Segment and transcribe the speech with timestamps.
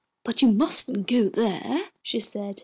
[0.23, 2.59] "But you mustn't go there," she said.